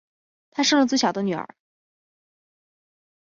[0.49, 1.47] 她生了最小的女儿